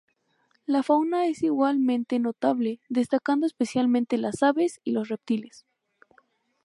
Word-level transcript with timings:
La 0.65 0.81
fauna 0.81 1.27
es 1.27 1.43
igualmente 1.43 2.17
notable, 2.17 2.79
destacando 2.89 3.45
especialmente 3.45 4.17
las 4.17 4.41
aves 4.41 4.81
y 4.83 4.93
los 4.93 5.09
reptiles. 5.09 5.67